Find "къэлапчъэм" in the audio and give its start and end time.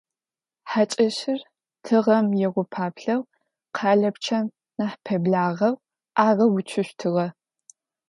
3.75-4.45